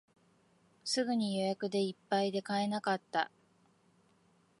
[0.83, 3.29] すぐに予約でいっぱいで買えなかった